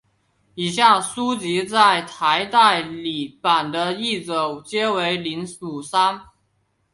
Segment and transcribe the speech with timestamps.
[0.55, 6.21] 以下书籍在台代理版的译者皆为林武三。